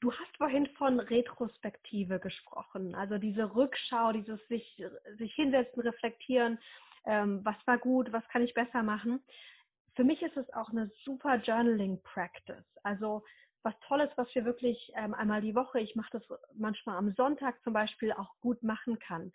[0.00, 4.80] Du hast vorhin von Retrospektive gesprochen, also diese Rückschau, dieses sich,
[5.18, 6.60] sich hinsetzen, reflektieren
[7.08, 9.24] ähm, was war gut, was kann ich besser machen.
[9.96, 12.66] Für mich ist es auch eine super Journaling Practice.
[12.84, 13.24] Also
[13.62, 16.22] was Tolles, was wir wirklich ähm, einmal die Woche, ich mache das
[16.54, 19.32] manchmal am Sonntag zum Beispiel, auch gut machen kann.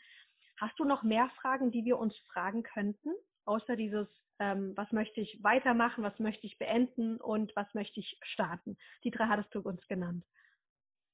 [0.57, 3.09] Hast du noch mehr Fragen, die wir uns fragen könnten,
[3.45, 4.07] außer dieses,
[4.39, 8.77] ähm, was möchte ich weitermachen, was möchte ich beenden und was möchte ich starten?
[9.03, 10.23] Die drei hattest du uns genannt.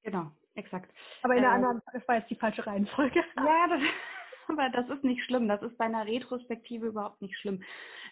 [0.04, 0.94] Genau, exakt.
[1.24, 3.24] Aber in der äh, anderen, das war jetzt die falsche Reihenfolge.
[3.38, 3.82] Ja, das,
[4.50, 5.48] aber das ist nicht schlimm.
[5.48, 7.64] Das ist bei einer Retrospektive überhaupt nicht schlimm.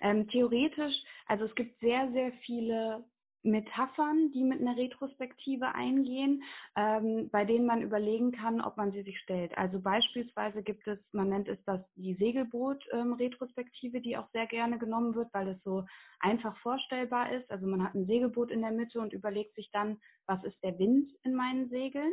[0.02, 0.95] Ähm, theoretisch,
[1.28, 3.04] also es gibt sehr, sehr viele
[3.43, 6.43] Metaphern, die mit einer Retrospektive eingehen,
[6.76, 9.58] ähm, bei denen man überlegen kann, ob man sie sich stellt.
[9.58, 14.78] Also beispielsweise gibt es, man nennt es das die Segelboot-Retrospektive, ähm, die auch sehr gerne
[14.78, 15.86] genommen wird, weil es so
[16.19, 17.50] einfach vorstellbar ist.
[17.50, 20.78] Also man hat ein Segelboot in der Mitte und überlegt sich dann, was ist der
[20.78, 22.12] Wind in meinen Segeln?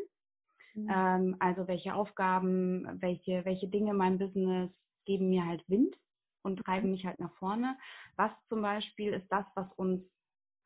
[0.75, 0.91] Mhm.
[0.91, 4.71] Ähm, also welche Aufgaben, welche, welche Dinge in meinem Business
[5.05, 5.97] geben mir halt Wind
[6.43, 7.77] und treiben mich halt nach vorne.
[8.17, 10.03] Was zum Beispiel ist das, was uns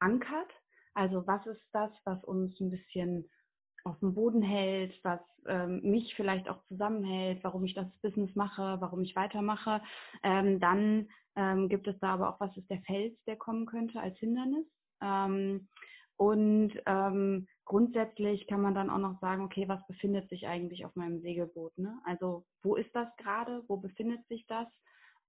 [0.00, 0.50] ankert?
[0.94, 3.28] Also was ist das, was uns ein bisschen
[3.84, 8.76] auf dem Boden hält, was ähm, mich vielleicht auch zusammenhält, warum ich das Business mache,
[8.80, 9.82] warum ich weitermache.
[10.22, 14.00] Ähm, dann ähm, gibt es da aber auch, was ist der Fels, der kommen könnte
[14.00, 14.66] als Hindernis.
[15.00, 15.68] Ähm,
[16.16, 20.96] und ähm, grundsätzlich kann man dann auch noch sagen, okay, was befindet sich eigentlich auf
[20.96, 21.76] meinem Segelboot?
[21.76, 22.00] Ne?
[22.04, 23.62] Also wo ist das gerade?
[23.68, 24.66] Wo befindet sich das?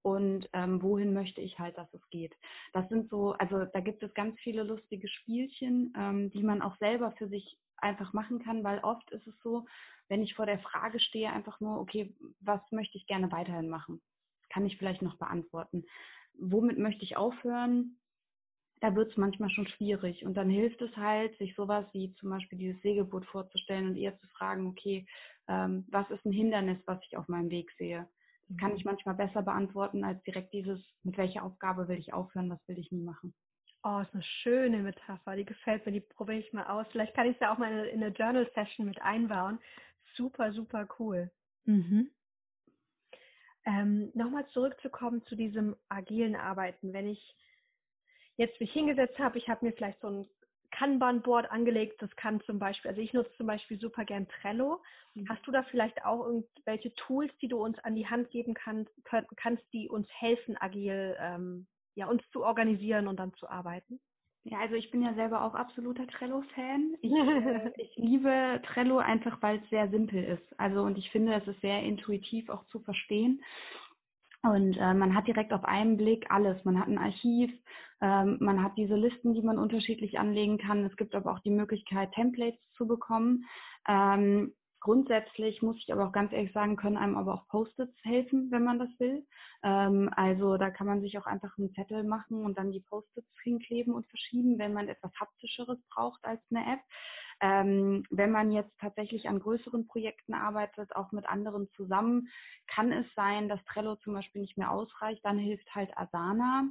[0.02, 2.34] Und ähm, wohin möchte ich halt, dass es geht?
[2.72, 6.74] Das sind so, also da gibt es ganz viele lustige Spielchen, ähm, die man auch
[6.78, 9.66] selber für sich einfach machen kann, weil oft ist es so,
[10.08, 14.00] wenn ich vor der Frage stehe, einfach nur, okay, was möchte ich gerne weiterhin machen?
[14.48, 15.84] Kann ich vielleicht noch beantworten.
[16.38, 17.99] Womit möchte ich aufhören?
[18.80, 20.24] Da wird es manchmal schon schwierig.
[20.24, 24.16] Und dann hilft es halt, sich sowas wie zum Beispiel dieses Segelboot vorzustellen und eher
[24.18, 25.06] zu fragen, okay,
[25.48, 28.08] ähm, was ist ein Hindernis, was ich auf meinem Weg sehe?
[28.48, 32.50] Das kann ich manchmal besser beantworten als direkt dieses, mit welcher Aufgabe will ich aufhören,
[32.50, 33.34] was will ich nie machen.
[33.82, 35.36] Oh, ist eine schöne Metapher.
[35.36, 35.92] Die gefällt mir.
[35.92, 36.86] Die probiere ich mal aus.
[36.90, 39.58] Vielleicht kann ich es ja auch mal in eine Journal-Session mit einbauen.
[40.16, 41.30] Super, super cool.
[41.64, 42.10] Mhm.
[43.64, 46.92] Ähm, Nochmal zurückzukommen zu diesem agilen Arbeiten.
[46.92, 47.36] Wenn ich
[48.40, 50.26] jetzt mich hingesetzt habe, ich habe mir vielleicht so ein
[50.70, 52.00] Kanban-Board angelegt.
[52.00, 54.80] Das kann zum Beispiel, also ich nutze zum Beispiel super gern Trello.
[55.14, 55.28] Mhm.
[55.28, 58.90] Hast du da vielleicht auch irgendwelche Tools, die du uns an die Hand geben kannst,
[59.36, 64.00] kannst die uns helfen, agil ähm, ja, uns zu organisieren und dann zu arbeiten?
[64.44, 66.96] Ja, also ich bin ja selber auch absoluter Trello-Fan.
[67.02, 70.58] Ich, äh, ich liebe Trello einfach, weil es sehr simpel ist.
[70.58, 73.42] Also und ich finde, es ist sehr intuitiv auch zu verstehen.
[74.42, 76.64] Und äh, man hat direkt auf einen Blick alles.
[76.64, 77.52] Man hat ein Archiv,
[78.00, 80.84] ähm, man hat diese Listen, die man unterschiedlich anlegen kann.
[80.84, 83.44] Es gibt aber auch die Möglichkeit, Templates zu bekommen.
[83.86, 88.50] Ähm, Grundsätzlich muss ich aber auch ganz ehrlich sagen, können einem aber auch Post-its helfen,
[88.50, 89.26] wenn man das will.
[89.62, 93.28] Ähm, also da kann man sich auch einfach einen Zettel machen und dann die Post-its
[93.42, 96.80] hinkleben und verschieben, wenn man etwas haptischeres braucht als eine App.
[97.40, 102.28] Ähm, wenn man jetzt tatsächlich an größeren Projekten arbeitet, auch mit anderen zusammen,
[102.66, 105.24] kann es sein, dass Trello zum Beispiel nicht mehr ausreicht.
[105.24, 106.64] Dann hilft halt Asana.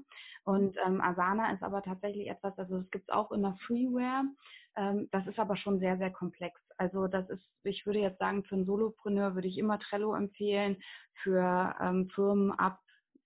[0.43, 4.23] Und ähm, Asana ist aber tatsächlich etwas, also es gibt es auch in der Freeware.
[4.75, 6.61] Ähm, das ist aber schon sehr, sehr komplex.
[6.77, 10.77] Also das ist, ich würde jetzt sagen, für einen Solopreneur würde ich immer Trello empfehlen.
[11.23, 12.79] Für ähm, Firmen ab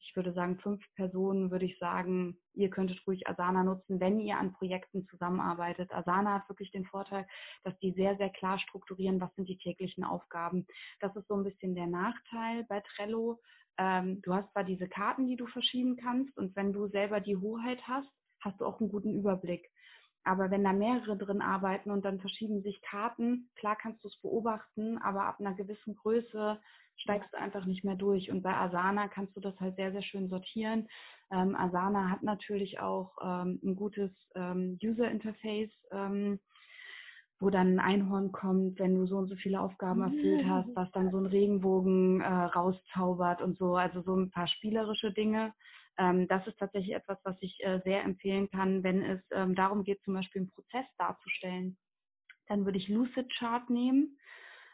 [0.04, 4.38] ich würde sagen, fünf Personen würde ich sagen, ihr könntet ruhig Asana nutzen, wenn ihr
[4.38, 5.92] an Projekten zusammenarbeitet.
[5.94, 7.26] Asana hat wirklich den Vorteil,
[7.64, 10.68] dass die sehr, sehr klar strukturieren, was sind die täglichen Aufgaben.
[11.00, 13.40] Das ist so ein bisschen der Nachteil bei Trello.
[13.78, 17.38] Ähm, du hast zwar diese Karten, die du verschieben kannst und wenn du selber die
[17.38, 18.12] Hoheit hast,
[18.42, 19.70] hast du auch einen guten Überblick.
[20.24, 24.22] Aber wenn da mehrere drin arbeiten und dann verschieben sich Karten, klar kannst du es
[24.22, 26.60] beobachten, aber ab einer gewissen Größe
[26.98, 28.32] steigst du einfach nicht mehr durch.
[28.32, 30.88] Und bei Asana kannst du das halt sehr, sehr schön sortieren.
[31.32, 36.40] Ähm, Asana hat natürlich auch ähm, ein gutes ähm, User Interface, ähm,
[37.40, 40.90] wo dann ein Einhorn kommt, wenn du so und so viele Aufgaben erfüllt hast, was
[40.92, 43.76] dann so ein Regenbogen äh, rauszaubert und so.
[43.76, 45.54] Also so ein paar spielerische Dinge.
[45.98, 49.84] Ähm, das ist tatsächlich etwas, was ich äh, sehr empfehlen kann, wenn es ähm, darum
[49.84, 51.78] geht, zum Beispiel einen Prozess darzustellen.
[52.48, 54.18] Dann würde ich Lucid Chart nehmen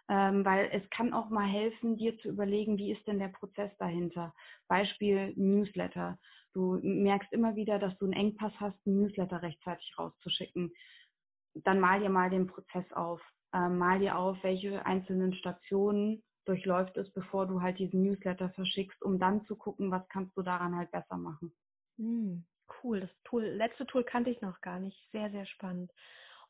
[0.09, 3.71] ähm, weil es kann auch mal helfen, dir zu überlegen, wie ist denn der Prozess
[3.77, 4.33] dahinter.
[4.67, 6.17] Beispiel Newsletter.
[6.53, 10.73] Du merkst immer wieder, dass du einen Engpass hast, einen Newsletter rechtzeitig rauszuschicken.
[11.53, 13.21] Dann mal dir mal den Prozess auf.
[13.53, 19.01] Ähm, mal dir auf, welche einzelnen Stationen durchläuft es, bevor du halt diesen Newsletter verschickst,
[19.03, 21.53] um dann zu gucken, was kannst du daran halt besser machen.
[21.97, 22.45] Hm,
[22.83, 24.97] cool, das Tool, letzte Tool kannte ich noch gar nicht.
[25.11, 25.91] Sehr, sehr spannend.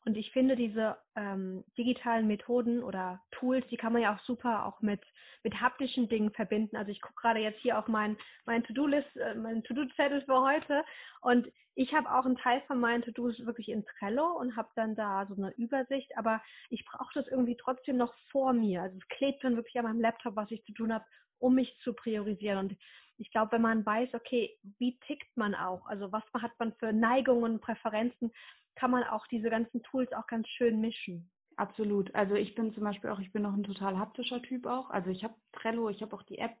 [0.06, 4.64] Und ich finde diese ähm, digitalen Methoden oder Tools, die kann man ja auch super
[4.64, 5.00] auch mit,
[5.42, 6.76] mit haptischen Dingen verbinden.
[6.76, 10.84] Also ich gucke gerade jetzt hier auf mein, mein To-Do-List, äh, mein To-Do-Zettel für heute
[11.20, 14.96] und ich habe auch einen Teil von meinen To-Dos wirklich in Trello und habe dann
[14.96, 18.82] da so eine Übersicht, aber ich brauche das irgendwie trotzdem noch vor mir.
[18.82, 21.04] Also es klebt dann wirklich an meinem Laptop, was ich zu tun habe,
[21.38, 22.58] um mich zu priorisieren.
[22.58, 22.76] Und
[23.18, 26.92] ich glaube, wenn man weiß, okay, wie tickt man auch, also was hat man für
[26.92, 28.32] Neigungen, Präferenzen,
[28.80, 31.30] kann man auch diese ganzen Tools auch ganz schön mischen.
[31.56, 32.14] Absolut.
[32.14, 34.88] Also ich bin zum Beispiel auch, ich bin noch ein total haptischer Typ auch.
[34.88, 36.56] Also ich habe Trello, ich habe auch die App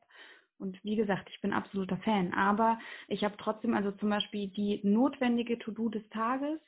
[0.58, 2.34] und wie gesagt, ich bin absoluter Fan.
[2.34, 2.78] Aber
[3.08, 6.60] ich habe trotzdem also zum Beispiel die notwendige To-Do des Tages,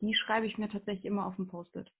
[0.00, 1.90] die schreibe ich mir tatsächlich immer auf dem Post-it.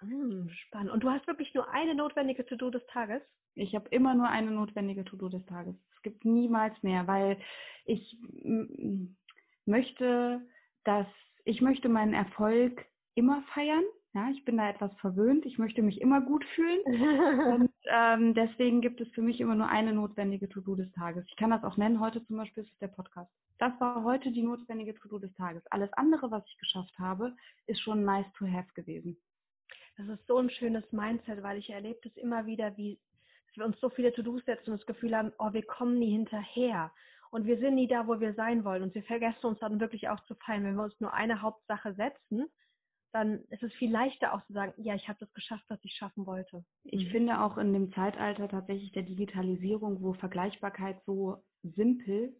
[0.00, 0.90] Hm, spannend.
[0.90, 3.22] Und du hast wirklich nur eine notwendige To-Do des Tages?
[3.54, 5.76] Ich habe immer nur eine notwendige To-Do des Tages.
[5.96, 7.38] Es gibt niemals mehr, weil
[7.86, 8.18] ich
[9.64, 10.42] möchte,
[10.84, 11.06] dass
[11.44, 13.84] ich möchte meinen Erfolg immer feiern.
[14.14, 15.46] Ja, ich bin da etwas verwöhnt.
[15.46, 16.80] Ich möchte mich immer gut fühlen.
[17.60, 21.24] und ähm, deswegen gibt es für mich immer nur eine notwendige To-Do des Tages.
[21.28, 22.00] Ich kann das auch nennen.
[22.00, 23.30] Heute zum Beispiel ist es der Podcast.
[23.58, 25.62] Das war heute die notwendige To-Do des Tages.
[25.70, 27.34] Alles andere, was ich geschafft habe,
[27.66, 29.16] ist schon nice to have gewesen.
[29.96, 32.98] Das ist so ein schönes Mindset, weil ich erlebe das immer wieder, wie
[33.54, 36.90] wir uns so viele To-Dos setzen und das Gefühl haben, oh, wir kommen nie hinterher
[37.32, 38.82] und wir sind nie da, wo wir sein wollen.
[38.82, 40.64] Und wir vergessen uns dann wirklich auch zu feiern.
[40.64, 42.46] Wenn wir uns nur eine Hauptsache setzen,
[43.12, 45.94] dann ist es viel leichter auch zu sagen, ja, ich habe das geschafft, was ich
[45.94, 46.62] schaffen wollte.
[46.84, 47.10] Ich mhm.
[47.10, 52.36] finde auch in dem Zeitalter tatsächlich der Digitalisierung, wo Vergleichbarkeit so simpel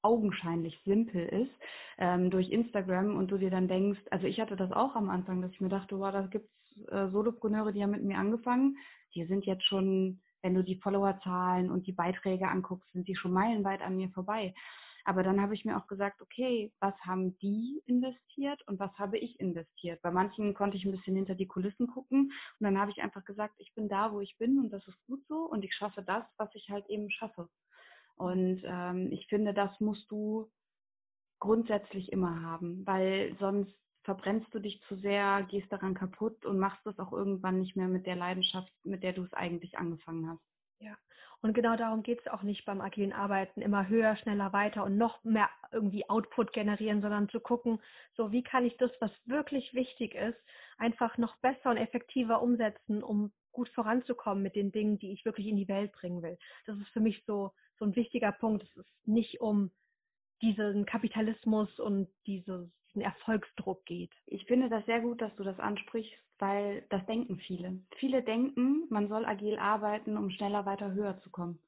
[0.00, 1.52] augenscheinlich simpel ist
[1.98, 5.42] ähm, durch Instagram und du dir dann denkst, also ich hatte das auch am Anfang,
[5.42, 8.78] dass ich mir dachte, wow, da gibt es äh, Solopreneure, die haben mit mir angefangen,
[9.14, 13.32] die sind jetzt schon wenn du die Followerzahlen und die Beiträge anguckst, sind die schon
[13.32, 14.54] meilenweit an mir vorbei.
[15.04, 19.18] Aber dann habe ich mir auch gesagt, okay, was haben die investiert und was habe
[19.18, 20.00] ich investiert?
[20.02, 22.30] Bei manchen konnte ich ein bisschen hinter die Kulissen gucken
[22.60, 25.04] und dann habe ich einfach gesagt, ich bin da, wo ich bin und das ist
[25.08, 27.48] gut so und ich schaffe das, was ich halt eben schaffe.
[28.14, 30.48] Und ähm, ich finde, das musst du
[31.40, 36.86] grundsätzlich immer haben, weil sonst verbrennst du dich zu sehr, gehst daran kaputt und machst
[36.86, 40.42] es auch irgendwann nicht mehr mit der Leidenschaft, mit der du es eigentlich angefangen hast.
[40.78, 40.96] Ja,
[41.42, 44.96] und genau darum geht es auch nicht beim agilen Arbeiten, immer höher, schneller, weiter und
[44.96, 47.80] noch mehr irgendwie Output generieren, sondern zu gucken,
[48.14, 50.38] so wie kann ich das, was wirklich wichtig ist,
[50.78, 55.48] einfach noch besser und effektiver umsetzen, um gut voranzukommen mit den Dingen, die ich wirklich
[55.48, 56.38] in die Welt bringen will.
[56.66, 58.62] Das ist für mich so, so ein wichtiger Punkt.
[58.62, 59.72] Es ist nicht um
[60.42, 64.10] diesen Kapitalismus und dieses, diesen Erfolgsdruck geht.
[64.26, 67.78] Ich finde das sehr gut, dass du das ansprichst, weil das denken viele.
[67.98, 71.58] Viele denken, man soll agil arbeiten, um schneller weiter höher zu kommen.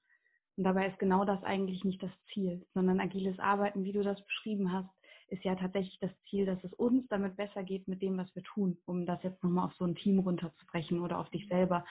[0.57, 4.21] Und dabei ist genau das eigentlich nicht das Ziel, sondern agiles Arbeiten, wie du das
[4.25, 4.89] beschrieben hast,
[5.29, 8.43] ist ja tatsächlich das Ziel, dass es uns damit besser geht mit dem, was wir
[8.43, 11.85] tun, um das jetzt nochmal auf so ein Team runterzubrechen oder auf dich selber.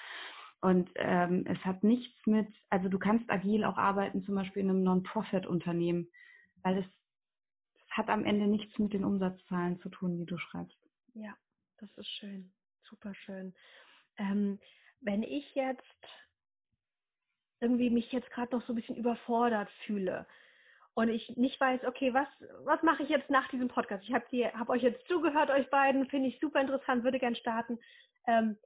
[0.62, 4.71] Und ähm, es hat nichts mit, also du kannst agil auch arbeiten, zum Beispiel in
[4.71, 6.08] einem Non-Profit-Unternehmen,
[6.63, 6.96] weil es, es
[7.97, 10.77] hat am Ende nichts mit den Umsatzzahlen zu tun, die du schreibst.
[11.13, 11.36] Ja,
[11.77, 12.51] das ist schön,
[12.83, 13.53] super schön.
[14.17, 14.60] Ähm,
[15.01, 15.81] wenn ich jetzt
[17.60, 20.27] irgendwie mich jetzt gerade noch so ein bisschen überfordert fühle,
[20.97, 22.27] und ich nicht weiß, okay, was,
[22.63, 24.03] was mache ich jetzt nach diesem Podcast?
[24.03, 24.25] Ich habe
[24.57, 27.77] hab euch jetzt zugehört, euch beiden, finde ich super interessant, würde gern starten.
[28.25, 28.57] Ähm,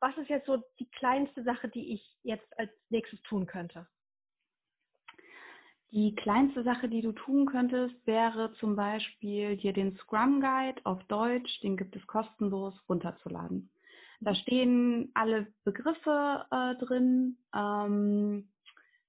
[0.00, 3.86] was ist jetzt so die kleinste Sache, die ich jetzt als nächstes tun könnte?
[5.94, 11.00] Die kleinste Sache, die du tun könntest, wäre zum Beispiel dir den Scrum Guide auf
[11.04, 13.70] Deutsch, den gibt es kostenlos, runterzuladen.
[14.20, 17.36] Da stehen alle Begriffe äh, drin.
[17.54, 18.48] Ähm,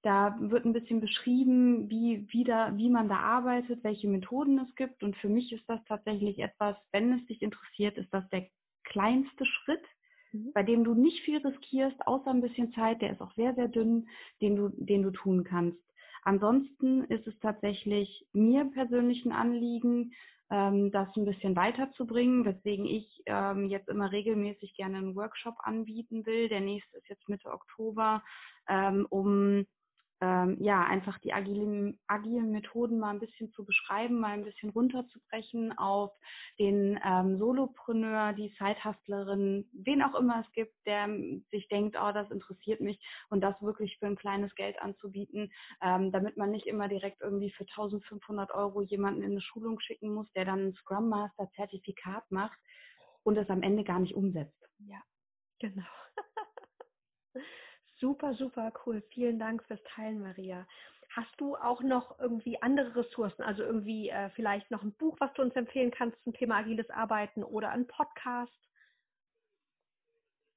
[0.02, 4.72] da wird ein bisschen beschrieben, wie, wie, da, wie man da arbeitet, welche Methoden es
[4.76, 5.02] gibt.
[5.02, 8.46] Und für mich ist das tatsächlich etwas, wenn es dich interessiert, ist das der
[8.84, 9.82] kleinste Schritt,
[10.30, 10.52] mhm.
[10.54, 13.02] bei dem du nicht viel riskierst, außer ein bisschen Zeit.
[13.02, 14.06] Der ist auch sehr, sehr dünn,
[14.40, 15.80] den du, den du tun kannst.
[16.26, 20.12] Ansonsten ist es tatsächlich mir persönlich ein Anliegen,
[20.50, 26.26] ähm, das ein bisschen weiterzubringen, weswegen ich ähm, jetzt immer regelmäßig gerne einen Workshop anbieten
[26.26, 26.48] will.
[26.48, 28.24] Der nächste ist jetzt Mitte Oktober,
[28.68, 29.66] ähm, um
[30.20, 34.70] ähm, ja, einfach die agilen, agilen Methoden mal ein bisschen zu beschreiben, mal ein bisschen
[34.70, 36.12] runterzubrechen auf
[36.58, 41.08] den ähm, Solopreneur, die Sidehustlerin, wen auch immer es gibt, der
[41.50, 42.98] sich denkt, oh, das interessiert mich
[43.28, 45.52] und das wirklich für ein kleines Geld anzubieten,
[45.82, 50.14] ähm, damit man nicht immer direkt irgendwie für 1500 Euro jemanden in eine Schulung schicken
[50.14, 52.58] muss, der dann ein Scrum Master Zertifikat macht
[53.22, 54.56] und es am Ende gar nicht umsetzt.
[54.78, 55.02] Ja,
[55.58, 55.82] genau.
[57.98, 59.02] Super, super cool.
[59.12, 60.66] Vielen Dank fürs Teilen, Maria.
[61.10, 65.32] Hast du auch noch irgendwie andere Ressourcen, also irgendwie äh, vielleicht noch ein Buch, was
[65.34, 68.52] du uns empfehlen kannst zum Thema agiles Arbeiten oder ein Podcast?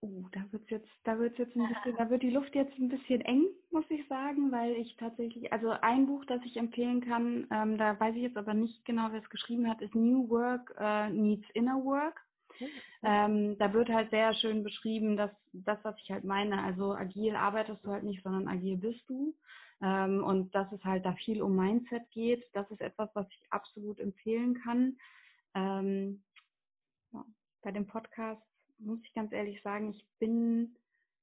[0.02, 2.90] Oh, da wird's jetzt, da wird's jetzt ein bisschen, da wird die Luft jetzt ein
[2.90, 7.48] bisschen eng, muss ich sagen, weil ich tatsächlich, also ein Buch, das ich empfehlen kann,
[7.52, 10.74] ähm, da weiß ich jetzt aber nicht genau, wer es geschrieben hat, ist New Work
[10.80, 12.26] uh, Needs Inner Work
[13.04, 17.36] ähm, da wird halt sehr schön beschrieben, dass das, was ich halt meine, also agil
[17.36, 19.34] arbeitest du halt nicht, sondern agil bist du.
[19.82, 23.42] Ähm, und dass es halt da viel um Mindset geht, das ist etwas, was ich
[23.50, 24.98] absolut empfehlen kann.
[25.56, 26.22] Ähm,
[27.14, 27.26] ja,
[27.62, 28.42] bei dem Podcast
[28.80, 30.76] muss ich ganz ehrlich sagen, ich bin,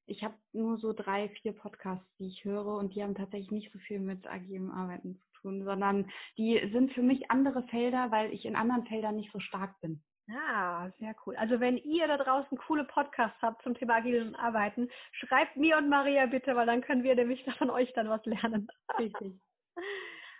[0.07, 3.72] ich habe nur so drei, vier Podcasts, die ich höre und die haben tatsächlich nicht
[3.72, 8.33] so viel mit agilem Arbeiten zu tun, sondern die sind für mich andere Felder, weil
[8.33, 10.03] ich in anderen Feldern nicht so stark bin.
[10.29, 11.37] Ah, sehr cool.
[11.37, 15.89] Also wenn ihr da draußen coole Podcasts habt zum Thema agilen Arbeiten, schreibt mir und
[15.89, 18.69] Maria bitte, weil dann können wir nämlich von euch dann was lernen.
[18.99, 19.41] Richtig.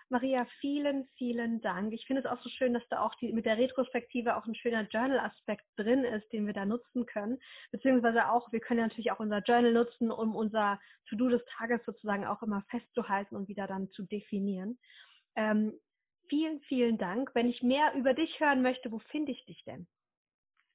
[0.09, 1.93] Maria, vielen, vielen Dank.
[1.93, 4.55] Ich finde es auch so schön, dass da auch die, mit der Retrospektive auch ein
[4.55, 7.39] schöner Journal-Aspekt drin ist, den wir da nutzen können.
[7.71, 11.83] Beziehungsweise auch, wir können ja natürlich auch unser Journal nutzen, um unser To-Do des Tages
[11.85, 14.79] sozusagen auch immer festzuhalten und wieder dann zu definieren.
[15.35, 15.73] Ähm,
[16.27, 17.31] Vielen, vielen Dank.
[17.33, 19.87] Wenn ich mehr über dich hören möchte, wo finde ich dich denn?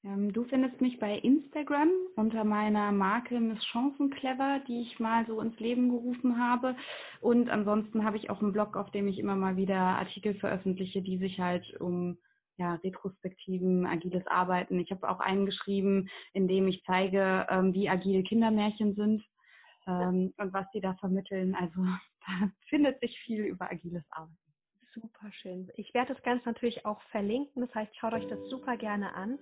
[0.04, 5.40] Ähm, du findest mich bei Instagram unter meiner Marke Miss Chancenclever, die ich mal so
[5.40, 6.76] ins Leben gerufen habe.
[7.20, 11.02] Und ansonsten habe ich auch einen Blog, auf dem ich immer mal wieder Artikel veröffentliche,
[11.02, 12.18] die sich halt um
[12.56, 14.78] ja, Retrospektiven, agiles Arbeiten.
[14.80, 19.24] Ich habe auch einen geschrieben, in dem ich zeige, ähm, wie agile Kindermärchen sind
[19.86, 21.54] ähm, und was sie da vermitteln.
[21.54, 21.80] Also
[22.26, 24.41] da findet sich viel über agiles Arbeiten.
[24.94, 25.70] Super schön.
[25.76, 27.62] Ich werde das Ganze natürlich auch verlinken.
[27.62, 29.38] Das heißt, schaut euch das super gerne an.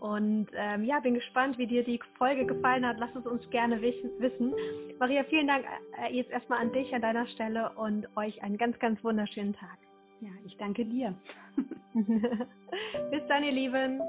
[0.00, 2.98] Und ähm, ja, bin gespannt, wie dir die Folge gefallen hat.
[2.98, 4.54] Lass es uns gerne wissen.
[4.98, 5.64] Maria, vielen Dank
[6.00, 9.78] äh, jetzt erstmal an dich an deiner Stelle und euch einen ganz, ganz wunderschönen Tag.
[10.20, 11.14] Ja, ich danke dir.
[13.10, 14.00] Bis dann, ihr Lieben.